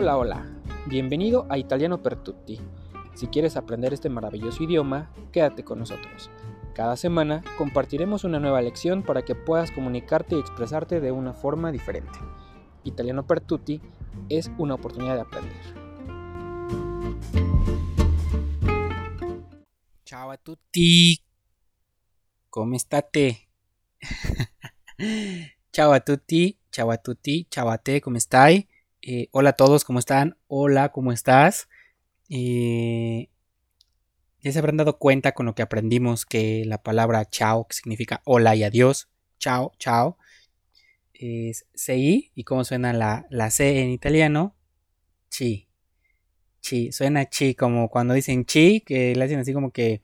Hola, 0.00 0.16
hola. 0.16 0.46
Bienvenido 0.86 1.44
a 1.50 1.58
Italiano 1.58 2.02
per 2.02 2.16
Tutti. 2.16 2.58
Si 3.12 3.26
quieres 3.26 3.58
aprender 3.58 3.92
este 3.92 4.08
maravilloso 4.08 4.62
idioma, 4.62 5.12
quédate 5.30 5.62
con 5.62 5.78
nosotros. 5.78 6.30
Cada 6.74 6.96
semana 6.96 7.44
compartiremos 7.58 8.24
una 8.24 8.40
nueva 8.40 8.62
lección 8.62 9.02
para 9.02 9.26
que 9.26 9.34
puedas 9.34 9.70
comunicarte 9.70 10.36
y 10.36 10.38
expresarte 10.38 11.00
de 11.00 11.12
una 11.12 11.34
forma 11.34 11.70
diferente. 11.70 12.18
Italiano 12.82 13.26
per 13.26 13.42
Tutti 13.42 13.82
es 14.30 14.50
una 14.56 14.72
oportunidad 14.72 15.16
de 15.16 15.20
aprender. 15.20 15.60
Ciao 20.06 20.30
a 20.30 20.38
tutti. 20.38 21.22
¿Cómo 22.48 22.74
state? 22.76 23.50
ciao 25.74 25.92
a 25.92 26.00
tutti, 26.00 26.58
ciao 26.72 26.90
a 26.90 26.96
tutti, 26.96 27.46
ciao 27.50 27.68
a 27.68 27.76
te, 27.76 28.00
¿cómo 28.00 28.16
estáis? 28.16 28.69
Eh, 29.02 29.28
hola 29.30 29.50
a 29.50 29.52
todos, 29.54 29.84
¿cómo 29.84 29.98
están? 29.98 30.36
Hola, 30.46 30.90
¿cómo 30.90 31.10
estás? 31.10 31.70
Eh, 32.28 33.30
ya 34.42 34.52
se 34.52 34.58
habrán 34.58 34.76
dado 34.76 34.98
cuenta 34.98 35.32
con 35.32 35.46
lo 35.46 35.54
que 35.54 35.62
aprendimos 35.62 36.26
que 36.26 36.64
la 36.66 36.82
palabra 36.82 37.24
chao, 37.24 37.66
que 37.66 37.76
significa 37.76 38.20
hola 38.24 38.54
y 38.56 38.62
adiós, 38.62 39.08
chao, 39.38 39.72
chao, 39.78 40.18
es 41.14 41.66
CI. 41.74 42.30
¿Y 42.34 42.44
cómo 42.44 42.62
suena 42.62 42.92
la, 42.92 43.26
la 43.30 43.50
C 43.50 43.80
en 43.80 43.88
italiano? 43.90 44.54
Chi. 45.30 45.66
Chi. 46.60 46.92
Suena 46.92 47.26
chi, 47.26 47.54
como 47.54 47.88
cuando 47.88 48.12
dicen 48.12 48.44
chi, 48.44 48.82
que 48.82 49.14
le 49.16 49.24
hacen 49.24 49.38
así 49.40 49.54
como 49.54 49.70
que 49.70 50.02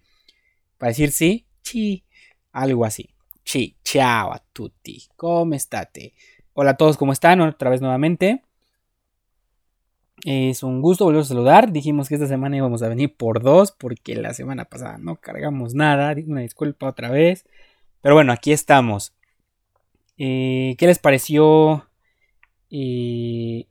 para 0.79 0.89
decir 0.91 1.13
sí, 1.13 1.47
chi. 1.63 2.05
Algo 2.53 2.87
así. 2.87 3.11
Chi. 3.45 3.77
Ciao 3.85 4.33
a 4.33 4.43
tutti. 4.55 5.05
¿Cómo 5.17 5.55
state? 5.55 6.15
Hola 6.55 6.73
a 6.73 6.77
todos, 6.79 6.97
¿cómo 6.97 7.13
están? 7.13 7.43
Otra 7.43 7.69
vez 7.69 7.83
nuevamente. 7.83 8.46
Es 10.25 10.63
un 10.63 10.81
gusto 10.81 11.05
volver 11.05 11.23
a 11.23 11.25
saludar. 11.25 11.73
Dijimos 11.73 12.09
que 12.09 12.15
esta 12.15 12.27
semana 12.27 12.57
íbamos 12.57 12.83
a 12.83 12.89
venir 12.89 13.15
por 13.15 13.43
dos 13.43 13.73
porque 13.73 14.17
la 14.17 14.33
semana 14.33 14.65
pasada 14.65 14.99
no 14.99 15.17
cargamos 15.17 15.75
nada. 15.75 16.15
Una 16.27 16.41
disculpa 16.41 16.89
otra 16.89 17.11
vez. 17.11 17.47
Pero 18.01 18.15
bueno, 18.15 18.33
aquí 18.33 18.53
estamos. 18.53 19.15
Eh, 20.17 20.75
¿Qué 20.79 20.87
les 20.87 20.99
pareció? 20.99 21.89
Eh, 22.71 23.67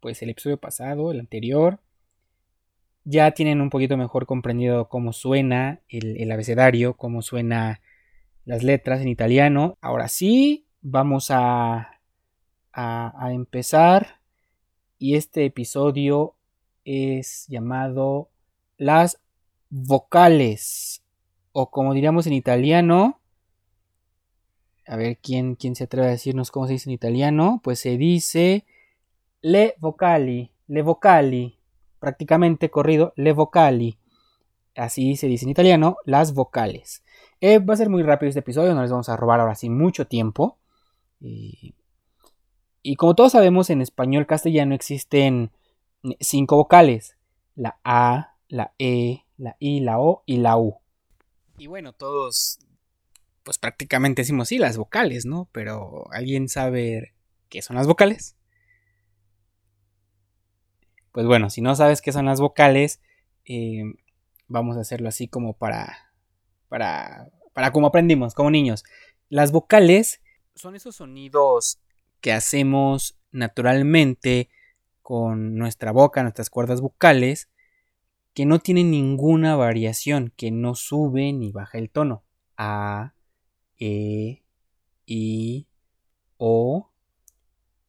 pues 0.00 0.22
el 0.22 0.30
episodio 0.30 0.58
pasado, 0.58 1.12
el 1.12 1.20
anterior. 1.20 1.78
Ya 3.04 3.30
tienen 3.32 3.60
un 3.60 3.70
poquito 3.70 3.96
mejor 3.96 4.26
comprendido 4.26 4.88
cómo 4.88 5.12
suena 5.12 5.80
el, 5.88 6.30
abecedario, 6.32 6.94
cómo 6.96 7.22
suena 7.22 7.80
las 8.44 8.62
letras 8.62 9.02
en 9.02 9.08
italiano. 9.08 9.78
Ahora 9.80 10.08
sí, 10.08 10.66
vamos 10.80 11.30
a, 11.30 12.00
a 12.72 13.32
empezar 13.32 14.13
y 15.04 15.16
este 15.16 15.44
episodio 15.44 16.34
es 16.86 17.44
llamado 17.48 18.30
las 18.78 19.20
vocales 19.68 21.04
o 21.52 21.70
como 21.70 21.92
diríamos 21.92 22.26
en 22.26 22.32
italiano 22.32 23.20
a 24.86 24.96
ver 24.96 25.18
quién, 25.18 25.56
quién 25.56 25.76
se 25.76 25.84
atreve 25.84 26.06
a 26.06 26.10
decirnos 26.10 26.50
cómo 26.50 26.66
se 26.66 26.72
dice 26.72 26.88
en 26.88 26.94
italiano 26.94 27.60
pues 27.62 27.80
se 27.80 27.98
dice 27.98 28.64
le 29.42 29.74
vocali 29.78 30.52
le 30.68 30.80
vocali 30.80 31.58
prácticamente 31.98 32.70
corrido 32.70 33.12
le 33.16 33.32
vocali. 33.32 33.98
Así 34.74 35.16
se 35.16 35.26
dice 35.26 35.44
en 35.44 35.50
italiano 35.50 35.98
las 36.06 36.32
vocales. 36.32 37.04
Eh, 37.42 37.58
va 37.58 37.74
a 37.74 37.76
ser 37.76 37.90
muy 37.90 38.02
rápido 38.02 38.28
este 38.28 38.40
episodio 38.40 38.74
no 38.74 38.80
les 38.80 38.90
vamos 38.90 39.10
a 39.10 39.18
robar 39.18 39.40
ahora 39.40 39.54
sí 39.54 39.68
mucho 39.68 40.06
tiempo. 40.06 40.56
Eh, 41.20 41.74
y 42.86 42.96
como 42.96 43.14
todos 43.14 43.32
sabemos, 43.32 43.70
en 43.70 43.80
español 43.80 44.26
castellano 44.26 44.74
existen 44.74 45.50
cinco 46.20 46.56
vocales. 46.56 47.16
La 47.56 47.80
A, 47.82 48.36
la 48.48 48.74
E, 48.78 49.24
la 49.38 49.56
I, 49.58 49.80
la 49.80 49.98
O 49.98 50.22
y 50.26 50.36
la 50.36 50.58
U. 50.58 50.76
Y 51.56 51.66
bueno, 51.66 51.94
todos, 51.94 52.58
pues 53.42 53.56
prácticamente 53.56 54.20
decimos 54.20 54.48
sí, 54.48 54.58
las 54.58 54.76
vocales, 54.76 55.24
¿no? 55.24 55.48
Pero 55.50 56.04
¿alguien 56.12 56.50
sabe 56.50 57.14
qué 57.48 57.62
son 57.62 57.76
las 57.76 57.86
vocales? 57.86 58.36
Pues 61.10 61.24
bueno, 61.24 61.48
si 61.48 61.62
no 61.62 61.74
sabes 61.76 62.02
qué 62.02 62.12
son 62.12 62.26
las 62.26 62.38
vocales, 62.38 63.00
eh, 63.46 63.84
vamos 64.46 64.76
a 64.76 64.80
hacerlo 64.80 65.08
así 65.08 65.26
como 65.26 65.54
para, 65.54 66.12
para, 66.68 67.30
para 67.54 67.72
como 67.72 67.86
aprendimos, 67.86 68.34
como 68.34 68.50
niños. 68.50 68.84
Las 69.30 69.52
vocales 69.52 70.20
son 70.54 70.76
esos 70.76 70.96
sonidos 70.96 71.78
que 72.24 72.32
hacemos 72.32 73.18
naturalmente 73.32 74.48
con 75.02 75.56
nuestra 75.56 75.92
boca, 75.92 76.22
nuestras 76.22 76.48
cuerdas 76.48 76.80
vocales, 76.80 77.50
que 78.32 78.46
no 78.46 78.60
tienen 78.60 78.90
ninguna 78.90 79.56
variación, 79.56 80.32
que 80.34 80.50
no 80.50 80.74
sube 80.74 81.34
ni 81.34 81.52
baja 81.52 81.76
el 81.76 81.90
tono. 81.90 82.22
A, 82.56 83.12
E, 83.78 84.42
I, 85.04 85.66
O, 86.38 86.88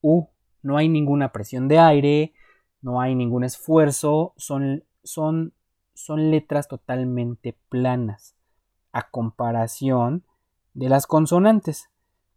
U. 0.01 0.27
No 0.61 0.75
hay 0.75 0.89
ninguna 0.89 1.31
presión 1.31 1.69
de 1.69 1.79
aire, 1.79 2.33
no 2.81 2.99
hay 2.99 3.15
ningún 3.15 3.45
esfuerzo, 3.45 4.33
son, 4.35 4.83
son, 5.01 5.53
son 5.93 6.29
letras 6.29 6.67
totalmente 6.67 7.57
planas 7.69 8.35
a 8.91 9.09
comparación 9.09 10.25
de 10.73 10.89
las 10.89 11.07
consonantes. 11.07 11.89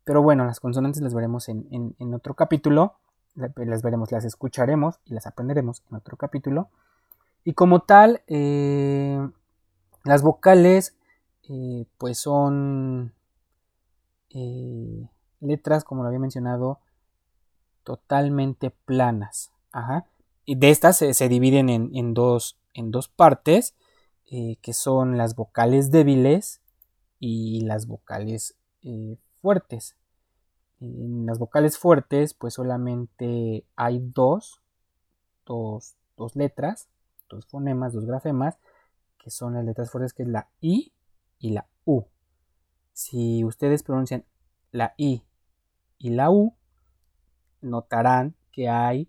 Pero 0.09 0.23
bueno, 0.23 0.47
las 0.47 0.59
consonantes 0.59 1.03
las 1.03 1.13
veremos 1.13 1.51
en, 1.51 2.15
otro 2.15 2.33
capítulo. 2.33 2.95
Las 3.35 3.83
veremos, 3.83 4.11
las 4.11 4.25
escucharemos 4.25 5.01
y 5.05 5.13
las 5.13 5.27
aprenderemos 5.27 5.83
en 5.91 5.97
otro 5.99 6.17
capítulo. 6.17 6.71
Y 7.45 7.53
como 7.53 7.81
tal, 7.81 8.23
eh, 8.27 9.21
las 10.05 10.23
vocales, 10.23 10.97
eh, 11.51 11.85
pues 11.99 12.17
son 12.17 13.13
eh, 14.31 15.11
letras, 15.41 15.85
como 15.85 16.01
lo 16.01 16.09
había 16.09 16.21
mencionado, 16.21 16.79
totalmente 17.85 18.71
planas. 18.71 19.53
Y 20.47 20.55
de 20.55 20.71
estas 20.71 20.97
se, 20.97 21.29
dividen 21.29 21.69
en, 21.69 22.15
dos, 22.15 22.59
en, 22.73 22.91
dos, 22.91 23.09
partes, 23.09 23.75
que 24.27 24.73
son 24.73 25.19
las 25.19 25.37
vocales 25.37 25.91
débiles 25.91 26.63
y 27.21 27.61
las 27.67 27.87
vocales 27.87 28.57
fuertes. 29.43 29.98
En 30.81 31.27
las 31.27 31.39
vocales 31.39 31.79
fuertes, 31.79 32.35
pues 32.35 32.55
solamente 32.55 33.65
hay 33.77 34.01
dos, 34.01 34.61
dos, 35.45 35.97
dos 36.17 36.37
letras, 36.37 36.89
dos 37.29 37.47
fonemas, 37.47 37.93
dos 37.93 38.07
grafemas, 38.07 38.59
que 39.19 39.31
son 39.31 39.55
las 39.55 39.65
letras 39.65 39.91
fuertes, 39.91 40.13
que 40.13 40.23
es 40.23 40.29
la 40.29 40.49
I 40.61 40.93
y 41.39 41.51
la 41.51 41.67
U. 41.85 42.05
Si 42.93 43.45
ustedes 43.45 43.83
pronuncian 43.83 44.25
la 44.71 44.95
I 44.97 45.23
y 45.99 46.11
la 46.11 46.31
U, 46.31 46.55
notarán 47.61 48.35
que 48.53 48.69
hay 48.69 49.09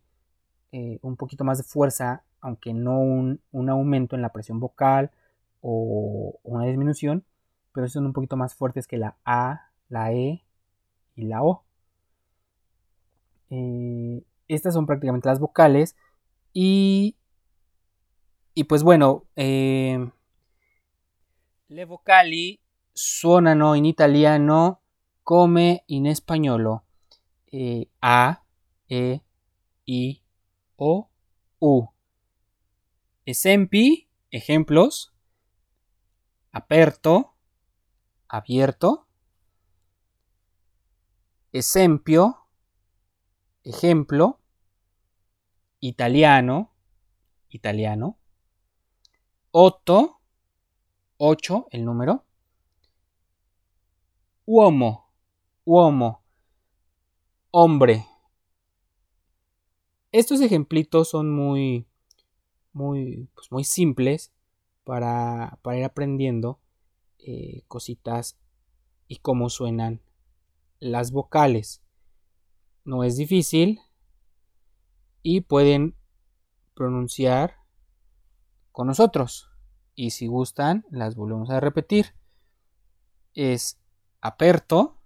eh, 0.72 1.00
un 1.02 1.16
poquito 1.16 1.44
más 1.44 1.58
de 1.58 1.64
fuerza, 1.64 2.24
aunque 2.42 2.74
no 2.74 3.00
un, 3.00 3.42
aumento 3.70 4.16
en 4.16 4.22
la 4.22 4.32
presión 4.32 4.60
vocal 4.60 5.12
o, 5.62 6.40
una 6.44 6.66
disminución, 6.66 7.26
pero 7.74 7.88
son 7.88 8.06
un 8.06 8.14
poquito 8.14 8.38
más 8.38 8.56
fuertes 8.56 8.88
que 8.88 8.98
la 8.98 9.18
A, 9.26 9.72
la 9.88 10.14
E 10.14 10.44
y 11.20 11.26
la 11.26 11.44
O. 11.44 11.66
Eh, 13.50 14.24
estas 14.48 14.74
son 14.74 14.86
prácticamente 14.86 15.28
las 15.28 15.40
vocales. 15.40 15.96
Y, 16.54 17.18
y 18.54 18.64
pues 18.64 18.84
bueno, 18.84 19.26
eh, 19.36 20.10
le 21.68 21.86
vocali 21.86 22.60
suonano 22.94 23.76
in 23.76 23.86
italiano 23.86 24.82
come 25.24 25.84
in 25.88 26.08
español. 26.08 26.82
Eh, 27.52 27.90
a, 28.02 28.44
E, 28.88 29.22
I, 29.86 30.24
O, 30.76 31.10
U. 31.60 31.88
Esempi, 33.26 34.10
ejemplos. 34.32 35.14
Aperto, 36.52 37.36
abierto 38.28 39.09
esempio, 41.52 42.38
ejemplo, 43.64 44.40
italiano, 45.80 46.72
italiano, 47.50 48.18
otto, 49.52 50.20
ocho, 51.18 51.68
el 51.72 51.86
número, 51.86 52.26
uomo, 54.46 55.12
uomo, 55.66 56.24
hombre. 57.52 58.06
Estos 60.12 60.42
ejemplitos 60.42 61.10
son 61.10 61.32
muy, 61.32 61.88
muy, 62.74 63.30
pues 63.36 63.52
muy 63.52 63.64
simples 63.64 64.32
para, 64.84 65.60
para 65.62 65.78
ir 65.78 65.84
aprendiendo 65.86 66.60
eh, 67.20 67.64
cositas 67.68 68.40
y 69.08 69.18
cómo 69.18 69.50
suenan 69.50 70.02
las 70.80 71.12
vocales. 71.12 71.84
No 72.84 73.04
es 73.04 73.18
difícil. 73.18 73.80
y 75.22 75.42
pueden 75.42 75.98
pronunciar 76.74 77.58
con 78.72 78.88
nosotros. 78.88 79.50
Y 79.96 80.12
si 80.12 80.28
gustan, 80.28 80.86
las 80.90 81.16
volvemos 81.16 81.50
a 81.50 81.60
repetir. 81.60 82.16
Es 83.34 83.82
aperto, 84.22 85.02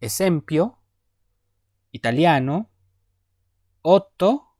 esempio, 0.00 0.78
italiano, 1.92 2.70
otto, 3.80 4.54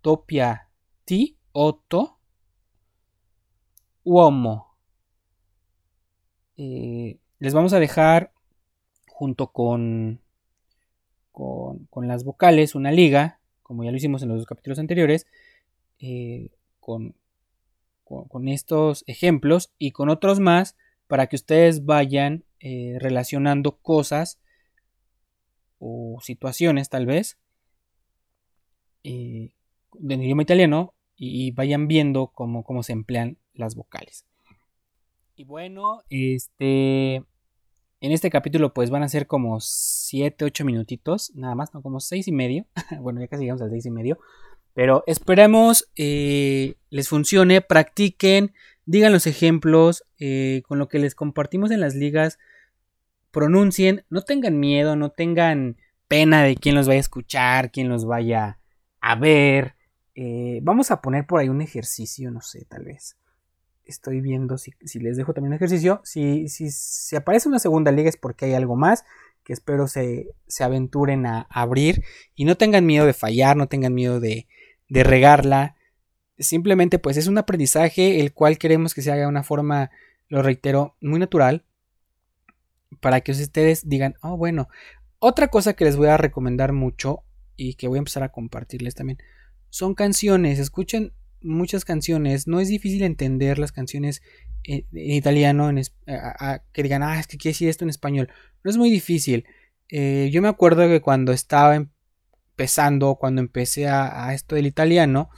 topia 0.00 0.72
ti, 1.04 1.38
otto, 1.52 2.18
uomo. 4.02 4.76
Eh, 6.56 7.21
les 7.42 7.54
vamos 7.54 7.72
a 7.72 7.80
dejar 7.80 8.30
junto 9.08 9.48
con, 9.48 10.20
con, 11.32 12.06
las 12.06 12.22
vocales 12.22 12.76
una 12.76 12.92
liga, 12.92 13.40
como 13.64 13.82
ya 13.82 13.90
lo 13.90 13.96
hicimos 13.96 14.22
en 14.22 14.28
los 14.28 14.38
dos 14.38 14.46
capítulos 14.46 14.78
anteriores, 14.78 15.26
eh, 15.98 16.50
con, 16.78 17.16
con, 18.04 18.46
estos 18.46 19.02
ejemplos 19.08 19.72
y 19.76 19.90
con 19.90 20.08
otros 20.08 20.38
más 20.38 20.76
para 21.08 21.26
que 21.26 21.34
ustedes 21.34 21.84
vayan 21.84 22.44
eh, 22.60 22.98
relacionando 23.00 23.76
cosas 23.78 24.38
o 25.80 26.20
situaciones 26.22 26.90
tal 26.90 27.06
vez 27.06 27.38
eh, 29.02 29.50
del 29.94 30.22
idioma 30.22 30.42
italiano 30.42 30.94
y, 31.16 31.50
vayan 31.50 31.88
viendo 31.88 32.28
cómo, 32.28 32.62
cómo 32.62 32.84
se 32.84 32.92
emplean 32.92 33.36
las 33.52 33.74
vocales. 33.74 34.26
Y 35.34 35.42
bueno, 35.42 36.02
este 36.08 37.24
en 38.02 38.10
este 38.10 38.30
capítulo 38.30 38.74
pues 38.74 38.90
van 38.90 39.04
a 39.04 39.08
ser 39.08 39.28
como 39.28 39.60
7, 39.60 40.44
8 40.44 40.64
minutitos, 40.64 41.32
nada 41.36 41.54
más, 41.54 41.72
no 41.72 41.82
como 41.82 42.00
6 42.00 42.26
y 42.26 42.32
medio. 42.32 42.66
bueno, 43.00 43.20
ya 43.20 43.28
casi 43.28 43.44
llegamos 43.44 43.62
al 43.62 43.70
6 43.70 43.86
y 43.86 43.90
medio. 43.90 44.18
Pero 44.74 45.04
esperemos 45.06 45.88
eh, 45.94 46.74
les 46.90 47.08
funcione, 47.08 47.60
practiquen, 47.60 48.54
digan 48.86 49.12
los 49.12 49.28
ejemplos 49.28 50.04
eh, 50.18 50.62
con 50.66 50.80
lo 50.80 50.88
que 50.88 50.98
les 50.98 51.14
compartimos 51.14 51.70
en 51.70 51.78
las 51.78 51.94
ligas, 51.94 52.40
pronuncien, 53.30 54.04
no 54.10 54.22
tengan 54.22 54.58
miedo, 54.58 54.96
no 54.96 55.10
tengan 55.10 55.76
pena 56.08 56.42
de 56.42 56.56
quién 56.56 56.74
los 56.74 56.88
vaya 56.88 56.98
a 56.98 57.00
escuchar, 57.02 57.70
quién 57.70 57.88
los 57.88 58.04
vaya 58.04 58.58
a 59.00 59.14
ver. 59.14 59.76
Eh, 60.16 60.58
vamos 60.62 60.90
a 60.90 61.00
poner 61.00 61.24
por 61.24 61.38
ahí 61.38 61.48
un 61.48 61.60
ejercicio, 61.60 62.32
no 62.32 62.40
sé, 62.40 62.64
tal 62.64 62.84
vez. 62.84 63.16
Estoy 63.84 64.20
viendo 64.20 64.58
si, 64.58 64.72
les 65.00 65.16
dejo 65.16 65.34
también 65.34 65.52
un 65.52 65.56
ejercicio. 65.56 66.00
Si, 66.04 66.48
si, 66.48 67.16
aparece 67.16 67.48
una 67.48 67.58
segunda 67.58 67.90
liga 67.92 68.08
es 68.08 68.16
porque 68.16 68.46
hay 68.46 68.54
algo 68.54 68.76
más 68.76 69.04
que 69.44 69.52
espero 69.52 69.88
se, 69.88 70.28
se 70.46 70.62
aventuren 70.62 71.26
a 71.26 71.48
abrir 71.50 72.04
y 72.36 72.44
no 72.44 72.56
tengan 72.56 72.86
miedo 72.86 73.06
de 73.06 73.12
fallar, 73.12 73.56
no 73.56 73.66
tengan 73.66 73.92
miedo 73.92 74.20
de, 74.20 74.46
de 74.88 75.02
regarla. 75.02 75.76
Simplemente 76.38 76.98
pues 76.98 77.16
es 77.16 77.26
un 77.26 77.38
aprendizaje 77.38 78.20
el 78.20 78.32
cual 78.32 78.58
queremos 78.58 78.94
que 78.94 79.02
se 79.02 79.10
haga 79.10 79.22
de 79.22 79.28
una 79.28 79.42
forma, 79.42 79.90
lo 80.28 80.42
reitero, 80.42 80.96
muy 81.00 81.18
natural 81.18 81.64
para 83.00 83.20
que 83.22 83.32
ustedes 83.32 83.88
digan, 83.88 84.14
oh 84.22 84.36
bueno, 84.36 84.68
otra 85.18 85.48
cosa 85.48 85.72
que 85.72 85.84
les 85.84 85.96
voy 85.96 86.08
a 86.08 86.16
recomendar 86.16 86.72
mucho 86.72 87.24
y 87.56 87.74
que 87.74 87.88
voy 87.88 87.98
a 87.98 88.00
empezar 88.00 88.22
a 88.22 88.30
compartirles 88.30 88.94
también 88.94 89.18
son 89.72 89.94
canciones, 89.94 90.58
escuchen 90.58 91.14
muchas 91.42 91.84
canciones, 91.84 92.46
no 92.46 92.60
es 92.60 92.68
difícil 92.68 93.02
entender 93.02 93.58
las 93.58 93.72
canciones 93.72 94.22
en, 94.64 94.86
italiano, 94.92 95.68
en, 95.70 95.82
que 96.72 96.82
digan, 96.82 97.02
ah, 97.02 97.18
es 97.18 97.26
que 97.26 97.38
quiere 97.38 97.52
decir 97.52 97.68
esto 97.68 97.84
en 97.84 97.90
español, 97.90 98.28
no 98.64 98.70
es 98.70 98.76
muy 98.76 98.90
difícil. 98.90 99.46
Eh, 99.88 100.30
yo 100.32 100.40
me 100.42 100.48
acuerdo 100.48 100.88
que 100.88 101.00
cuando 101.00 101.32
estaba 101.32 101.76
empezando, 101.76 103.16
cuando 103.16 103.40
empecé 103.40 103.88
a, 103.88 104.32
esto 104.34 104.54
del 104.54 104.66
italiano, 104.66 105.30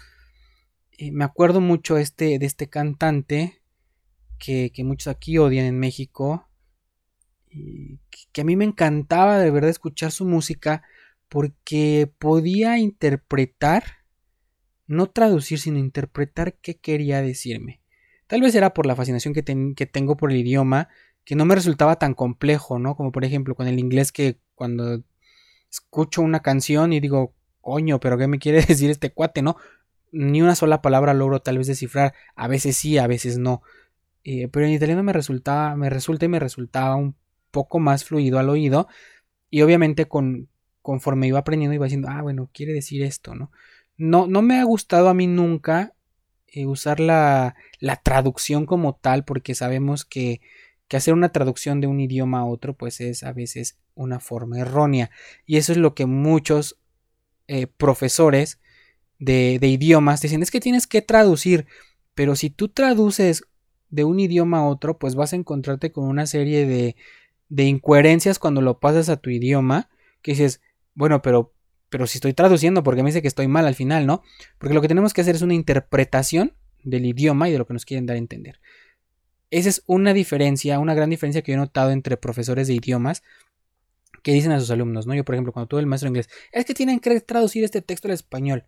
eh, 0.92 1.10
me 1.12 1.24
acuerdo 1.24 1.60
mucho 1.60 1.98
este, 1.98 2.38
de 2.38 2.46
este 2.46 2.68
cantante 2.68 3.62
que, 4.38 4.70
muchos 4.84 5.08
aquí 5.08 5.38
odian 5.38 5.66
en 5.66 5.78
México, 5.78 6.48
y 7.48 8.00
que 8.32 8.42
a 8.42 8.44
mí 8.44 8.56
me 8.56 8.64
encantaba 8.64 9.38
de 9.38 9.50
verdad 9.50 9.70
escuchar 9.70 10.10
su 10.10 10.24
música 10.24 10.82
porque 11.28 12.12
podía 12.18 12.78
interpretar, 12.78 13.84
no 14.86 15.06
traducir, 15.06 15.58
sino 15.58 15.78
interpretar 15.78 16.54
qué 16.54 16.76
quería 16.76 17.22
decirme. 17.22 17.80
Tal 18.26 18.40
vez 18.40 18.54
era 18.54 18.74
por 18.74 18.86
la 18.86 18.96
fascinación 18.96 19.34
que, 19.34 19.42
tengo 19.42 20.16
por 20.16 20.30
el 20.30 20.38
idioma, 20.38 20.88
que 21.24 21.36
no 21.36 21.44
me 21.44 21.54
resultaba 21.54 21.96
tan 21.96 22.14
complejo, 22.14 22.78
¿no? 22.78 22.96
Como 22.96 23.12
por 23.12 23.24
ejemplo 23.24 23.54
con 23.54 23.66
el 23.66 23.78
inglés 23.78 24.12
que 24.12 24.38
cuando 24.54 25.02
escucho 25.70 26.22
una 26.22 26.40
canción 26.40 26.92
y 26.92 27.00
digo, 27.00 27.34
coño, 27.60 28.00
pero 28.00 28.18
¿qué 28.18 28.26
me 28.26 28.38
quiere 28.38 28.62
decir 28.66 28.90
este 28.90 29.12
cuate, 29.12 29.42
no? 29.42 29.56
Ni 30.12 30.42
una 30.42 30.54
sola 30.54 30.80
palabra 30.82 31.14
logro 31.14 31.40
tal 31.40 31.58
vez 31.58 31.66
descifrar, 31.66 32.14
a 32.36 32.48
veces 32.48 32.76
sí, 32.76 32.98
a 32.98 33.06
veces 33.06 33.38
no. 33.38 33.62
Eh, 34.24 34.48
pero 34.48 34.66
en 34.66 34.72
italiano 34.72 35.02
me 35.02 35.12
resultaba, 35.12 35.76
me 35.76 35.90
resulta 35.90 36.24
y 36.24 36.28
me 36.28 36.38
resultaba 36.40 36.96
un 36.96 37.16
poco 37.50 37.78
más 37.78 38.04
fluido 38.04 38.38
al 38.38 38.48
oído. 38.48 38.88
Y 39.50 39.62
obviamente 39.62 40.06
con, 40.06 40.48
conforme 40.82 41.26
iba 41.26 41.38
aprendiendo 41.38 41.74
iba 41.74 41.84
diciendo, 41.84 42.08
ah, 42.10 42.22
bueno, 42.22 42.50
quiere 42.52 42.72
decir 42.72 43.02
esto, 43.02 43.34
¿no? 43.34 43.50
No, 43.96 44.26
no 44.26 44.42
me 44.42 44.58
ha 44.58 44.64
gustado 44.64 45.08
a 45.08 45.14
mí 45.14 45.26
nunca 45.26 45.94
eh, 46.48 46.66
usar 46.66 47.00
la, 47.00 47.54
la 47.80 47.96
traducción 47.96 48.66
como 48.66 48.94
tal, 48.94 49.24
porque 49.24 49.54
sabemos 49.54 50.04
que 50.04 50.40
que 50.88 50.96
hacer 50.96 51.14
una 51.14 51.30
traducción 51.30 51.80
de 51.80 51.86
un 51.86 52.00
idioma 52.00 52.40
a 52.40 52.44
otro 52.44 52.74
pues 52.74 53.00
es 53.00 53.22
a 53.22 53.32
veces 53.32 53.78
una 53.94 54.20
forma 54.20 54.58
errónea. 54.58 55.10
Y 55.46 55.56
eso 55.56 55.72
es 55.72 55.78
lo 55.78 55.94
que 55.94 56.06
muchos 56.06 56.78
eh, 57.48 57.66
profesores 57.66 58.60
de, 59.18 59.58
idiomas 59.62 60.20
dicen 60.20 60.42
es 60.42 60.50
que 60.50 60.60
tienes 60.60 60.86
que 60.86 61.00
traducir 61.00 61.66
pero 62.14 62.36
si 62.36 62.50
tú 62.50 62.68
traduces 62.68 63.44
de 63.88 64.04
un 64.04 64.20
idioma 64.20 64.58
a 64.58 64.66
otro 64.66 64.98
pues 64.98 65.14
vas 65.14 65.32
a 65.32 65.36
encontrarte 65.36 65.92
con 65.92 66.04
una 66.04 66.26
serie 66.26 66.66
de, 66.66 66.96
de 67.48 67.64
incoherencias 67.64 68.38
cuando 68.38 68.60
lo 68.60 68.80
pasas 68.80 69.08
a 69.08 69.16
tu 69.16 69.30
idioma 69.30 69.88
que 70.20 70.32
dices 70.32 70.60
bueno 70.94 71.22
pero 71.22 71.53
pero 71.94 72.08
si 72.08 72.18
estoy 72.18 72.34
traduciendo 72.34 72.82
porque 72.82 73.04
me 73.04 73.10
dice 73.10 73.22
que 73.22 73.28
estoy 73.28 73.46
mal 73.46 73.66
al 73.66 73.76
final 73.76 74.04
no 74.04 74.22
porque 74.58 74.74
lo 74.74 74.80
que 74.80 74.88
tenemos 74.88 75.14
que 75.14 75.20
hacer 75.20 75.36
es 75.36 75.42
una 75.42 75.54
interpretación 75.54 76.52
del 76.82 77.06
idioma 77.06 77.48
y 77.48 77.52
de 77.52 77.58
lo 77.58 77.66
que 77.66 77.72
nos 77.72 77.84
quieren 77.84 78.06
dar 78.06 78.16
a 78.16 78.18
entender 78.18 78.58
esa 79.50 79.68
es 79.68 79.84
una 79.86 80.12
diferencia, 80.12 80.80
una 80.80 80.94
gran 80.94 81.10
diferencia 81.10 81.42
que 81.42 81.52
yo 81.52 81.56
he 81.56 81.58
notado 81.58 81.92
entre 81.92 82.16
profesores 82.16 82.66
de 82.66 82.74
idiomas 82.74 83.22
que 84.24 84.32
dicen 84.32 84.50
a 84.50 84.58
sus 84.58 84.70
alumnos, 84.70 85.06
¿no? 85.06 85.14
Yo, 85.14 85.24
por 85.24 85.36
ejemplo, 85.36 85.52
cuando 85.52 85.68
tuve 85.68 85.80
el 85.80 85.86
maestro 85.86 86.06
de 86.06 86.10
inglés, 86.10 86.28
es 86.50 86.64
que 86.64 86.74
tienen 86.74 86.98
que 86.98 87.20
traducir 87.20 87.62
este 87.62 87.82
texto 87.82 88.08
al 88.08 88.14
español. 88.14 88.64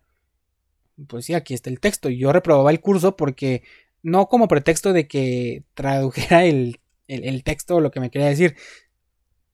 Pues 1.08 1.24
sí, 1.24 1.34
aquí 1.34 1.54
está 1.54 1.70
el 1.70 1.80
texto. 1.80 2.08
Yo 2.08 2.32
reprobaba 2.32 2.70
el 2.70 2.80
curso 2.80 3.16
porque 3.16 3.62
no 4.02 4.28
como 4.28 4.46
pretexto 4.48 4.92
de 4.92 5.08
que 5.08 5.64
tradujera 5.74 6.44
el, 6.44 6.78
el, 7.08 7.42
texto 7.42 7.76
o 7.76 7.80
lo 7.80 7.90
que 7.90 8.00
me 8.00 8.10
quería 8.10 8.28
decir. 8.28 8.54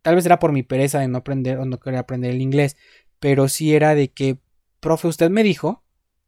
Tal 0.03 0.17
vez 0.17 0.27
era 0.27 0.39
por 0.39 0.53
mi 0.53 0.63
pereza 0.63 0.99
de 0.99 1.09
no 1.09 1.19
aprender 1.19 1.59
o 1.59 1.65
no 1.65 1.79
querer 1.79 2.01
aprender 2.01 2.33
el 2.33 2.43
inglés, 2.43 2.77
pero 3.23 3.47
sí 3.47 3.73
era 3.73 3.95
de 3.95 4.09
que, 4.09 4.39
profe, 4.81 5.07
usted 5.07 5.31
me 5.31 5.45
dijo 5.45 5.85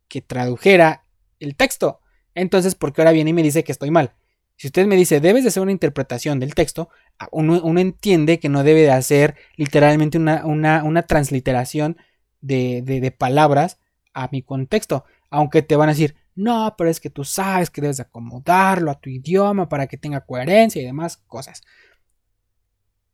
que 0.07 0.21
tradujera 0.23 1.03
el 1.41 1.57
texto. 1.57 1.99
Entonces, 2.37 2.77
¿por 2.77 2.93
qué 2.93 3.01
ahora 3.01 3.11
viene 3.11 3.31
y 3.31 3.33
me 3.33 3.43
dice 3.43 3.65
que 3.65 3.73
estoy 3.73 3.91
mal? 3.91 4.15
Si 4.55 4.69
usted 4.69 4.87
me 4.87 4.95
dice, 4.95 5.19
debes 5.19 5.43
de 5.43 5.49
hacer 5.49 5.65
una 5.65 5.73
interpretación 5.73 6.39
del 6.39 6.55
texto, 6.55 6.91
ah, 7.19 7.27
uno, 7.33 7.81
entiende 7.81 8.39
que 8.39 8.49
no 8.49 8.63
debe 8.63 8.83
de 8.83 8.93
hacer 8.93 9.35
literalmente 9.57 10.19
una, 10.19 10.45
una, 10.45 11.03
transliteración 11.03 11.97
de, 12.41 12.83
de, 12.83 13.11
palabras 13.11 13.81
a 14.13 14.29
mi 14.31 14.43
contexto. 14.43 15.05
Aunque 15.31 15.63
te 15.63 15.75
van 15.75 15.89
a 15.89 15.95
decir, 15.95 16.15
no, 16.37 16.77
pero 16.79 16.91
es 16.91 17.01
que 17.01 17.11
tú 17.11 17.25
sabes 17.25 17.71
que 17.71 17.81
debes 17.81 17.99
acomodarlo 17.99 18.93
a 18.93 19.01
tu 19.01 19.11
idioma 19.11 19.69
para 19.69 19.89
que 19.89 19.97
tenga 19.97 20.21
coherencia 20.21 20.81
y 20.81 20.85
demás 20.85 21.17
cosas. 21.17 21.65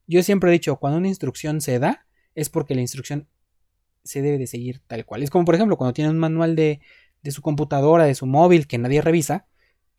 Yo 0.07 0.23
siempre 0.23 0.51
he 0.51 0.53
dicho, 0.53 0.77
cuando 0.77 0.99
una 0.99 1.09
instrucción 1.09 1.63
se 1.63 1.79
da, 1.79 2.05
es 2.35 2.51
porque 2.51 2.75
la 2.75 2.83
instrucción 2.83 3.27
se 4.03 4.23
debe 4.23 4.39
de 4.39 4.47
seguir 4.47 4.81
tal 4.87 5.05
cual. 5.05 5.23
Es 5.23 5.31
como, 5.31 5.45
por 5.45 5.55
ejemplo, 5.55 5.77
cuando 5.77 5.93
tiene 5.93 6.11
un 6.11 6.19
manual 6.19 6.57
de, 6.57 6.81
de 7.23 7.31
su 7.31 7.43
computadora, 7.43 8.05
de 8.05 8.15
su 8.15 8.27
móvil, 8.27 8.67
que 8.67 8.79
nadie 8.79 9.03
revisa, 9.03 9.47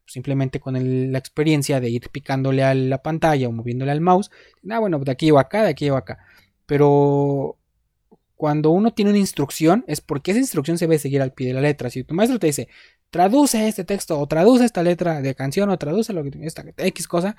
simplemente 0.05 0.60
con 0.60 1.12
la 1.12 1.17
experiencia 1.17 1.79
de 1.79 1.89
ir 1.89 2.10
picándole 2.10 2.63
a 2.63 2.74
la 2.74 3.01
pantalla 3.01 3.48
o 3.48 3.51
moviéndole 3.51 3.91
al 3.91 4.01
mouse, 4.01 4.29
ah, 4.70 4.79
bueno, 4.79 5.00
de 5.00 5.12
aquí 5.12 5.27
llevo 5.27 5.39
acá, 5.39 5.63
de 5.63 5.70
aquí 5.70 5.86
llevo 5.86 5.98
acá. 5.98 6.20
Pero 6.65 7.58
cuando 8.36 8.72
uno 8.72 8.91
tiene 8.91 9.12
una 9.12 9.20
instrucción 9.20 9.86
es 9.88 10.01
porque 10.01 10.31
esa 10.31 10.39
instrucción 10.39 10.77
se 10.77 10.86
debe 10.86 10.98
seguir 10.98 11.22
al 11.22 11.31
pie 11.31 11.48
de 11.48 11.53
la 11.53 11.62
letra. 11.62 11.89
Si 11.89 12.03
tu 12.03 12.13
maestro 12.15 12.39
te 12.39 12.48
dice, 12.48 12.67
traduce 13.12 13.67
este 13.67 13.84
texto 13.84 14.20
o 14.20 14.27
traduce 14.27 14.65
esta 14.65 14.81
letra 14.84 15.22
de 15.22 15.36
canción 15.36 15.70
o 15.70 15.77
traduce 15.77 16.12
lo 16.12 16.24
que 16.24 16.31
esta 16.41 16.65
X 16.77 17.08
cosa, 17.08 17.36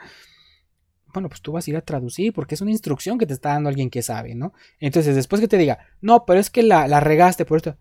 bueno, 1.13 1.29
pues 1.29 1.41
tú 1.43 1.53
vas 1.53 1.67
a 1.67 1.71
ir 1.71 1.77
a 1.77 1.83
traducir 1.83 2.33
porque 2.33 2.55
es 2.55 2.61
una 2.61 2.71
instrucción 2.71 3.19
que 3.19 3.27
te 3.27 3.35
está 3.35 3.51
dando 3.51 3.69
alguien 3.69 3.91
que 3.91 4.03
sabe, 4.03 4.35
¿no? 4.35 4.53
Entonces, 4.81 5.15
después 5.15 5.41
que 5.41 5.49
te 5.49 5.59
diga, 5.59 5.79
no, 6.01 6.25
pero 6.25 6.41
es 6.41 6.51
que 6.51 6.63
la, 6.63 6.89
la 6.89 7.01
regaste 7.01 7.45
por 7.45 7.59
esto. 7.59 7.77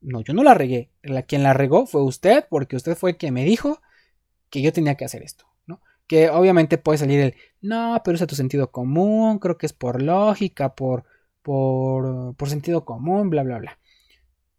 No, 0.00 0.22
yo 0.22 0.34
no 0.34 0.42
la 0.42 0.54
regué. 0.54 0.90
Quien 1.26 1.42
la 1.42 1.52
regó 1.52 1.86
fue 1.86 2.02
usted 2.04 2.44
porque 2.48 2.76
usted 2.76 2.96
fue 2.96 3.12
el 3.12 3.16
que 3.16 3.32
me 3.32 3.44
dijo 3.44 3.80
que 4.50 4.62
yo 4.62 4.72
tenía 4.72 4.94
que 4.96 5.04
hacer 5.04 5.22
esto, 5.22 5.46
¿no? 5.66 5.80
Que 6.06 6.30
obviamente 6.30 6.78
puede 6.78 6.98
salir 6.98 7.20
el, 7.20 7.34
no, 7.60 8.00
pero 8.04 8.16
es 8.16 8.22
a 8.22 8.26
tu 8.26 8.36
sentido 8.36 8.70
común, 8.70 9.38
creo 9.38 9.58
que 9.58 9.66
es 9.66 9.72
por 9.72 10.02
lógica, 10.02 10.74
por, 10.74 11.04
por, 11.42 12.36
por 12.36 12.48
sentido 12.48 12.84
común, 12.84 13.30
bla, 13.30 13.42
bla, 13.42 13.58
bla. 13.58 13.78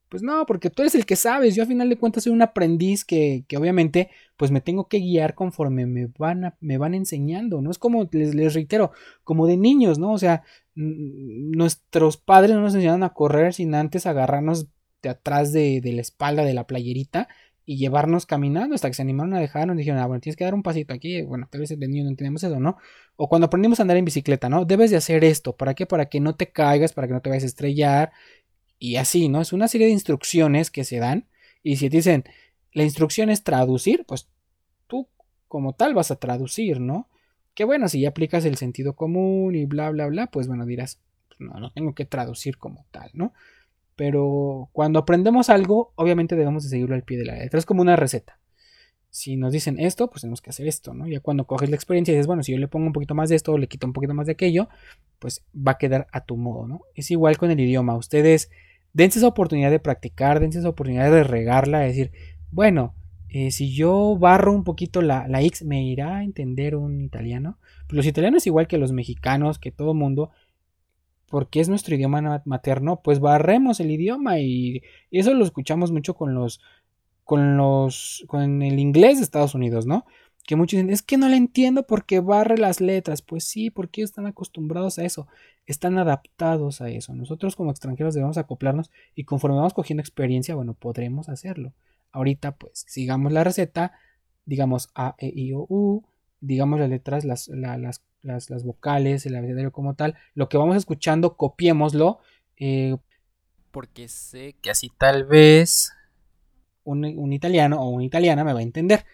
Pues 0.10 0.24
no, 0.24 0.46
porque 0.46 0.70
tú 0.70 0.84
eres 0.84 0.96
el 0.96 1.06
que 1.06 1.16
sabes. 1.16 1.56
Yo 1.56 1.64
a 1.64 1.66
final 1.66 1.90
de 1.90 1.98
cuentas 1.98 2.24
soy 2.24 2.34
un 2.34 2.42
aprendiz 2.42 3.04
que, 3.04 3.44
que 3.48 3.58
obviamente 3.58 4.10
pues 4.38 4.52
me 4.52 4.62
tengo 4.62 4.88
que 4.88 5.00
guiar 5.00 5.36
conforme 5.36 5.86
me 5.86 6.08
van, 6.18 6.54
me 6.62 6.78
van 6.78 6.94
enseñando. 6.94 7.62
No 7.62 7.72
es 7.72 7.78
como, 7.78 8.08
les, 8.12 8.34
les 8.36 8.54
reitero, 8.54 8.92
como 9.24 9.48
de 9.48 9.58
niños, 9.58 10.00
¿no? 10.00 10.14
O 10.14 10.18
sea, 10.18 10.44
nuestros 10.76 12.18
padres 12.18 12.56
no 12.56 12.62
nos 12.62 12.76
enseñaron 12.76 13.04
a 13.04 13.14
correr 13.14 13.54
sin 13.54 13.76
antes 13.76 14.06
agarrarnos 14.06 14.68
de 15.02 15.10
atrás 15.10 15.52
de, 15.52 15.82
de 15.82 15.94
la 15.94 16.02
espalda 16.02 16.44
de 16.46 16.54
la 16.54 16.68
playerita 16.68 17.28
y 17.70 17.78
llevarnos 17.78 18.26
caminando 18.26 18.76
hasta 18.76 18.88
que 18.88 18.94
se 18.94 19.02
animaron 19.02 19.34
a 19.34 19.42
dejarnos. 19.42 19.76
Dijeron, 19.76 20.00
ah, 20.00 20.08
bueno, 20.08 20.22
tienes 20.22 20.38
que 20.38 20.46
dar 20.46 20.54
un 20.56 20.64
pasito 20.64 20.94
aquí. 20.94 21.22
Bueno, 21.24 21.50
tal 21.52 21.60
vez 21.60 21.78
de 21.78 21.88
niño 21.88 22.06
no 22.06 22.10
entendemos 22.12 22.42
eso, 22.42 22.62
¿no? 22.62 22.78
O 23.18 23.28
cuando 23.28 23.48
aprendimos 23.48 23.80
a 23.80 23.84
andar 23.84 23.98
en 23.98 24.06
bicicleta, 24.06 24.48
¿no? 24.48 24.64
Debes 24.64 24.90
de 24.90 24.96
hacer 24.96 25.26
esto. 25.26 25.58
¿Para 25.58 25.74
qué? 25.74 25.86
Para 25.86 26.06
que 26.06 26.22
no 26.22 26.34
te 26.36 26.50
caigas, 26.50 26.94
para 26.94 27.08
que 27.08 27.14
no 27.14 27.22
te 27.22 27.30
vayas 27.30 27.44
a 27.44 27.48
estrellar. 27.48 28.14
Y 28.80 28.98
así, 28.98 29.30
¿no? 29.30 29.42
Es 29.42 29.54
una 29.54 29.68
serie 29.68 29.88
de 29.88 29.94
instrucciones 29.94 30.72
que 30.72 30.84
se 30.84 30.98
dan. 30.98 31.28
Y 31.64 31.78
si 31.78 31.90
te 31.90 31.98
dicen, 31.98 32.26
la 32.74 32.84
instrucción 32.84 33.30
es 33.30 33.44
traducir, 33.44 34.06
pues 34.06 34.30
tú 34.88 35.08
como 35.48 35.74
tal 35.74 35.94
vas 35.94 36.12
a 36.12 36.18
traducir, 36.18 36.80
¿no? 36.80 37.10
Que 37.54 37.64
bueno, 37.64 37.88
si 37.88 38.02
ya 38.02 38.10
aplicas 38.10 38.46
el 38.46 38.58
sentido 38.58 38.96
común 38.96 39.56
y 39.56 39.66
bla, 39.66 39.90
bla, 39.90 40.08
bla, 40.08 40.28
pues 40.28 40.48
bueno, 40.48 40.66
dirás, 40.66 41.00
pues 41.28 41.40
no, 41.40 41.60
no 41.60 41.72
tengo 41.72 41.96
que 41.96 42.06
traducir 42.06 42.58
como 42.58 42.86
tal, 42.92 43.10
¿no? 43.14 43.34
Pero 43.96 44.70
cuando 44.74 45.00
aprendemos 45.00 45.50
algo, 45.50 45.92
obviamente 45.96 46.36
debemos 46.36 46.64
de 46.64 46.70
seguirlo 46.70 46.94
al 46.94 47.04
pie 47.04 47.18
de 47.18 47.26
la 47.26 47.36
letra. 47.36 47.58
Es 47.58 47.66
como 47.66 47.82
una 47.82 47.96
receta. 47.96 48.40
Si 49.18 49.36
nos 49.36 49.52
dicen 49.52 49.80
esto, 49.80 50.12
pues 50.12 50.22
tenemos 50.22 50.42
que 50.42 50.52
hacer 50.52 50.68
esto, 50.68 50.94
¿no? 50.94 51.08
Ya 51.08 51.20
cuando 51.22 51.48
coges 51.48 51.72
la 51.72 51.76
experiencia 51.76 52.12
y 52.12 52.16
dices, 52.16 52.28
bueno, 52.28 52.44
si 52.44 52.52
yo 52.52 52.60
le 52.60 52.68
pongo 52.68 52.86
un 52.86 52.94
poquito 52.94 53.16
más 53.16 53.30
de 53.30 53.36
esto 53.36 53.52
o 53.52 53.58
le 53.58 53.68
quito 53.68 53.88
un 53.88 53.94
poquito 53.94 54.14
más 54.14 54.28
de 54.28 54.34
aquello, 54.34 54.70
pues 55.18 55.44
va 55.56 55.72
a 55.72 55.78
quedar 55.80 56.06
a 56.12 56.24
tu 56.24 56.38
modo, 56.38 56.68
¿no? 56.68 56.82
Es 56.94 57.10
igual 57.10 57.36
con 57.40 57.50
el 57.50 57.60
idioma. 57.60 57.96
Ustedes 57.96 58.52
dense 58.94 59.18
esa 59.18 59.28
oportunidad 59.28 59.72
de 59.72 59.80
practicar, 59.80 60.40
dense 60.40 60.60
esa 60.60 60.70
oportunidad 60.70 61.10
de 61.10 61.24
regarla, 61.24 61.80
de 61.80 61.88
decir, 61.88 62.12
bueno, 62.52 62.94
eh, 63.30 63.50
si 63.50 63.74
yo 63.74 64.16
barro 64.20 64.54
un 64.54 64.64
poquito 64.64 65.02
la, 65.02 65.28
la 65.28 65.42
X, 65.42 65.66
¿me 65.66 65.84
irá 65.84 66.18
a 66.18 66.24
entender 66.24 66.76
un 66.76 67.02
italiano? 67.02 67.58
Pues 67.88 67.98
los 67.98 68.06
italianos, 68.06 68.46
igual 68.46 68.68
que 68.68 68.78
los 68.78 68.92
mexicanos, 68.92 69.58
que 69.58 69.72
todo 69.72 69.96
mundo, 69.96 70.30
porque 71.28 71.60
es 71.60 71.70
nuestro 71.70 71.96
idioma 71.96 72.42
materno, 72.46 73.02
pues 73.04 73.20
barremos 73.20 73.80
el 73.80 73.92
idioma 73.92 74.40
y, 74.40 74.82
eso 75.12 75.34
lo 75.34 75.44
escuchamos 75.44 75.92
mucho 75.92 76.16
con 76.16 76.34
los 76.34 76.62
con 77.28 77.58
los 77.58 78.24
con 78.28 78.62
el 78.62 78.80
inglés 78.80 79.18
de 79.18 79.24
Estados 79.24 79.54
Unidos, 79.54 79.86
¿no? 79.86 80.06
Que 80.46 80.56
muchos 80.56 80.78
dicen, 80.78 80.90
es 80.90 81.02
que 81.02 81.18
no 81.18 81.28
le 81.28 81.36
entiendo 81.36 81.86
porque 81.86 82.22
barre 82.22 82.58
las 82.58 82.80
letras. 82.80 83.22
Pues 83.22 83.44
sí, 83.44 83.70
porque 83.70 84.02
están 84.02 84.28
acostumbrados 84.28 84.98
a 84.98 85.04
eso, 85.04 85.28
están 85.66 85.98
adaptados 85.98 86.80
a 86.80 86.90
eso. 86.90 87.14
Nosotros 87.14 87.58
como 87.58 87.70
extranjeros 87.72 88.14
debemos 88.14 88.38
acoplarnos 88.38 88.92
y 89.14 89.26
conforme 89.26 89.58
vamos 89.58 89.74
cogiendo 89.74 90.00
experiencia, 90.00 90.56
bueno, 90.56 90.74
podremos 90.74 91.28
hacerlo. 91.28 91.74
Ahorita 92.14 92.56
pues 92.56 92.86
sigamos 92.88 93.34
la 93.34 93.44
receta, 93.44 93.92
digamos 94.46 94.90
A, 94.96 95.16
E, 95.20 95.30
I, 95.36 95.52
O, 95.52 95.66
U, 95.68 96.06
digamos 96.40 96.80
las 96.80 96.90
letras, 96.90 97.26
las, 97.26 97.50
las 97.50 98.02
las, 98.22 98.64
vocales, 98.64 99.26
el 99.26 99.36
abecedario 99.36 99.74
como 99.74 99.96
tal, 99.96 100.16
lo 100.34 100.48
que 100.48 100.58
vamos 100.58 100.78
escuchando, 100.78 101.36
copiémoslo, 101.36 102.20
eh, 102.56 102.96
porque 103.72 104.08
sé 104.08 104.56
que 104.62 104.70
así 104.70 104.90
tal 104.98 105.26
vez 105.26 105.92
un, 106.88 107.34
italiano 107.34 107.82
o 107.82 107.90
una 107.90 108.06
italiana 108.06 108.44
me 108.44 108.54
va 108.54 108.60
a 108.60 108.64
entender. 108.64 109.06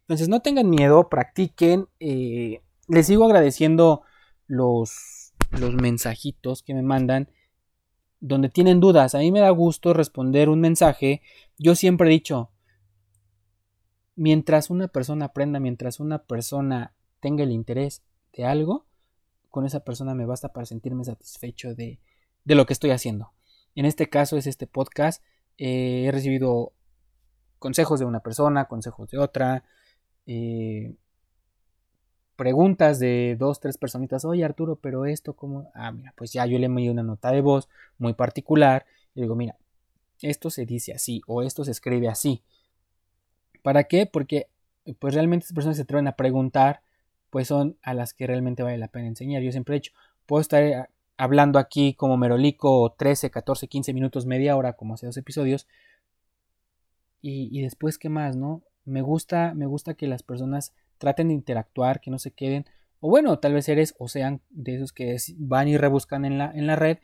Entonces 0.00 0.28
no 0.28 0.40
tengan 0.40 0.68
miedo, 0.68 1.08
practiquen. 1.08 1.88
Eh, 2.00 2.62
les 2.88 3.06
sigo 3.06 3.24
agradeciendo 3.24 4.02
los, 4.46 5.32
los 5.50 5.74
mensajitos 5.74 6.62
que 6.62 6.74
me 6.74 6.82
mandan 6.82 7.30
donde 8.20 8.48
tienen 8.48 8.80
dudas. 8.80 9.14
A 9.14 9.18
mí 9.18 9.30
me 9.30 9.40
da 9.40 9.50
gusto 9.50 9.92
responder 9.92 10.48
un 10.48 10.60
mensaje. 10.60 11.22
Yo 11.58 11.74
siempre 11.74 12.08
he 12.08 12.12
dicho, 12.12 12.50
mientras 14.16 14.70
una 14.70 14.88
persona 14.88 15.26
aprenda, 15.26 15.60
mientras 15.60 16.00
una 16.00 16.24
persona 16.24 16.94
tenga 17.20 17.44
el 17.44 17.52
interés 17.52 18.02
de 18.32 18.46
algo, 18.46 18.86
con 19.50 19.66
esa 19.66 19.80
persona 19.80 20.14
me 20.14 20.26
basta 20.26 20.52
para 20.52 20.66
sentirme 20.66 21.04
satisfecho 21.04 21.74
de, 21.74 22.00
de 22.44 22.54
lo 22.54 22.64
que 22.66 22.72
estoy 22.72 22.90
haciendo. 22.90 23.32
En 23.74 23.84
este 23.84 24.08
caso 24.08 24.36
es 24.36 24.46
este 24.46 24.66
podcast. 24.66 25.22
Eh, 25.58 26.04
he 26.06 26.12
recibido 26.12 26.72
consejos 27.58 28.00
de 28.00 28.06
una 28.06 28.20
persona, 28.20 28.66
consejos 28.66 29.10
de 29.10 29.18
otra, 29.18 29.64
eh, 30.26 30.94
preguntas 32.36 32.98
de 32.98 33.36
dos, 33.38 33.60
tres 33.60 33.78
personitas. 33.78 34.24
Oye 34.24 34.44
Arturo, 34.44 34.76
pero 34.76 35.06
esto 35.06 35.34
como... 35.34 35.70
Ah, 35.74 35.92
mira, 35.92 36.12
pues 36.16 36.32
ya 36.32 36.46
yo 36.46 36.58
le 36.58 36.66
envié 36.66 36.90
una 36.90 37.02
nota 37.02 37.30
de 37.32 37.40
voz 37.40 37.68
muy 37.98 38.14
particular. 38.14 38.86
Y 39.14 39.22
digo, 39.22 39.34
mira, 39.34 39.56
esto 40.22 40.50
se 40.50 40.66
dice 40.66 40.92
así 40.92 41.22
o 41.26 41.42
esto 41.42 41.64
se 41.64 41.72
escribe 41.72 42.08
así. 42.08 42.42
¿Para 43.62 43.84
qué? 43.84 44.06
Porque 44.06 44.48
pues 44.98 45.14
realmente 45.14 45.44
estas 45.44 45.54
personas 45.54 45.76
se 45.76 45.82
atreven 45.82 46.08
a 46.08 46.12
preguntar 46.12 46.80
pues 47.30 47.48
son 47.48 47.76
a 47.82 47.94
las 47.94 48.14
que 48.14 48.26
realmente 48.26 48.62
vale 48.62 48.78
la 48.78 48.88
pena 48.88 49.08
enseñar. 49.08 49.42
Yo 49.42 49.52
siempre 49.52 49.76
he 49.76 49.80
dicho, 49.80 49.92
puedo 50.26 50.40
estar 50.40 50.62
eh, 50.62 50.86
hablando 51.16 51.58
aquí 51.58 51.94
como 51.94 52.16
merolico 52.16 52.94
13, 52.96 53.30
14, 53.30 53.68
15 53.68 53.92
minutos, 53.92 54.26
media 54.26 54.56
hora, 54.56 54.74
como 54.74 54.94
hace 54.94 55.06
dos 55.06 55.16
episodios. 55.16 55.66
Y, 57.20 57.62
después, 57.62 57.98
¿qué 57.98 58.08
más, 58.08 58.36
no? 58.36 58.62
Me 58.84 59.02
gusta, 59.02 59.52
me 59.54 59.66
gusta 59.66 59.94
que 59.94 60.06
las 60.06 60.22
personas 60.22 60.72
traten 60.98 61.28
de 61.28 61.34
interactuar, 61.34 62.00
que 62.00 62.10
no 62.10 62.18
se 62.18 62.30
queden. 62.30 62.64
O 63.00 63.10
bueno, 63.10 63.38
tal 63.38 63.54
vez 63.54 63.68
eres 63.68 63.94
o 63.98 64.08
sean 64.08 64.40
de 64.50 64.76
esos 64.76 64.92
que 64.92 65.16
van 65.36 65.68
y 65.68 65.76
rebuscan 65.76 66.24
en 66.24 66.38
la, 66.38 66.50
en 66.52 66.66
la 66.66 66.76
red. 66.76 66.98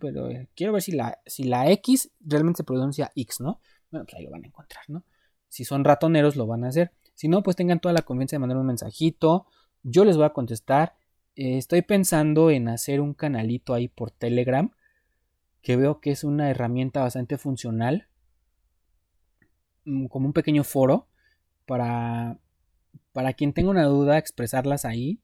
pero 0.00 0.30
eh, 0.30 0.48
quiero 0.54 0.72
ver 0.72 0.82
si 0.82 0.92
la, 0.92 1.18
si 1.26 1.44
la 1.44 1.70
X 1.70 2.10
realmente 2.20 2.58
se 2.58 2.64
pronuncia 2.64 3.12
X, 3.14 3.40
¿no? 3.40 3.60
Bueno, 3.90 4.06
pues 4.06 4.14
ahí 4.14 4.24
lo 4.24 4.30
van 4.30 4.44
a 4.44 4.46
encontrar, 4.46 4.84
¿no? 4.88 5.04
Si 5.48 5.64
son 5.64 5.84
ratoneros, 5.84 6.36
lo 6.36 6.46
van 6.46 6.64
a 6.64 6.68
hacer. 6.68 6.92
Si 7.14 7.28
no, 7.28 7.42
pues 7.42 7.56
tengan 7.56 7.80
toda 7.80 7.92
la 7.92 8.02
confianza 8.02 8.36
de 8.36 8.40
mandar 8.40 8.58
un 8.58 8.66
mensajito. 8.66 9.46
Yo 9.82 10.04
les 10.04 10.16
voy 10.16 10.26
a 10.26 10.30
contestar. 10.30 10.94
Eh, 11.34 11.58
estoy 11.58 11.82
pensando 11.82 12.50
en 12.50 12.68
hacer 12.68 13.00
un 13.00 13.14
canalito 13.14 13.74
ahí 13.74 13.88
por 13.88 14.10
Telegram. 14.10 14.70
Que 15.60 15.76
veo 15.76 16.00
que 16.00 16.12
es 16.12 16.24
una 16.24 16.50
herramienta 16.50 17.02
bastante 17.02 17.36
funcional. 17.36 18.08
Mm, 19.90 20.06
como 20.06 20.26
un 20.26 20.32
pequeño 20.32 20.64
foro. 20.64 21.06
Para, 21.66 22.38
para 23.12 23.32
quien 23.34 23.52
tenga 23.52 23.70
una 23.70 23.84
duda, 23.84 24.18
expresarlas 24.18 24.84
ahí. 24.84 25.20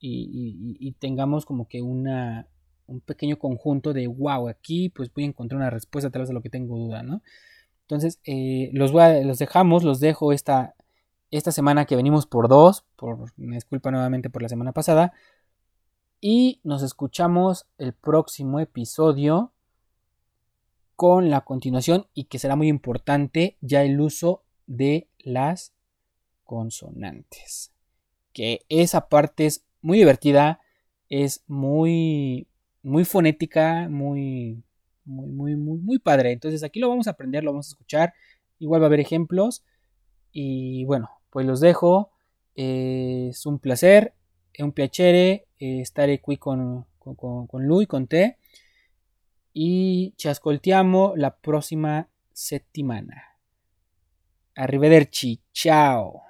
Y, 0.00 0.92
tengamos 0.98 1.44
como 1.46 1.68
que 1.68 1.82
una, 1.82 2.48
un 2.86 3.00
pequeño 3.00 3.38
conjunto 3.38 3.92
de 3.92 4.06
wow, 4.06 4.48
aquí 4.48 4.88
pues 4.90 5.12
voy 5.12 5.24
a 5.24 5.28
encontrar 5.28 5.58
una 5.58 5.70
respuesta 5.70 6.08
a 6.08 6.10
través 6.10 6.28
de 6.28 6.34
lo 6.34 6.42
que 6.42 6.50
tengo 6.50 6.76
duda, 6.78 7.02
¿no? 7.02 7.22
Entonces, 7.82 8.20
eh, 8.24 8.70
los, 8.72 8.92
los 8.92 9.38
dejamos, 9.38 9.84
los 9.84 10.00
dejo 10.00 10.32
esta, 10.32 10.74
esta 11.30 11.52
semana 11.52 11.86
que 11.86 11.96
venimos 11.96 12.26
por 12.26 12.48
dos, 12.48 12.84
por 12.96 13.18
me 13.36 13.56
disculpa 13.56 13.90
nuevamente 13.90 14.30
por 14.30 14.42
la 14.42 14.48
semana 14.48 14.72
pasada. 14.72 15.12
Y 16.20 16.60
nos 16.64 16.82
escuchamos 16.82 17.66
el 17.78 17.92
próximo 17.94 18.60
episodio 18.60 19.52
con 21.00 21.30
la 21.30 21.40
continuación 21.40 22.08
y 22.12 22.24
que 22.24 22.38
será 22.38 22.56
muy 22.56 22.68
importante 22.68 23.56
ya 23.62 23.82
el 23.82 23.98
uso 24.02 24.42
de 24.66 25.08
las 25.20 25.72
consonantes. 26.44 27.72
Que 28.34 28.66
esa 28.68 29.08
parte 29.08 29.46
es 29.46 29.64
muy 29.80 29.96
divertida, 29.96 30.60
es 31.08 31.42
muy 31.46 32.48
muy 32.82 33.06
fonética, 33.06 33.88
muy 33.88 34.62
muy 35.06 35.30
muy 35.30 35.56
muy 35.56 35.78
muy 35.78 35.98
padre. 35.98 36.32
Entonces 36.32 36.62
aquí 36.62 36.80
lo 36.80 36.90
vamos 36.90 37.06
a 37.06 37.12
aprender, 37.12 37.44
lo 37.44 37.52
vamos 37.52 37.68
a 37.68 37.72
escuchar. 37.72 38.12
Igual 38.58 38.82
va 38.82 38.84
a 38.84 38.88
haber 38.88 39.00
ejemplos 39.00 39.64
y 40.32 40.84
bueno, 40.84 41.08
pues 41.30 41.46
los 41.46 41.60
dejo. 41.60 42.10
es 42.56 43.46
un 43.46 43.58
placer, 43.58 44.12
es 44.52 44.62
un 44.62 44.72
piacere 44.72 45.46
eh, 45.60 45.80
estar 45.80 46.10
aquí 46.10 46.36
con, 46.36 46.84
con, 46.98 47.46
con 47.46 47.64
lui, 47.64 47.86
con 47.86 48.06
te. 48.06 48.36
Y 49.52 50.12
ci 50.16 50.28
ascoltiamo 50.28 51.14
la 51.16 51.30
prossima 51.30 52.06
settimana. 52.30 53.14
Arrivederci, 54.52 55.40
ciao. 55.50 56.29